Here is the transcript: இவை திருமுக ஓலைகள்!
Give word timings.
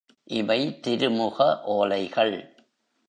இவை 0.29 0.81
திருமுக 0.81 1.37
ஓலைகள்! 1.65 2.35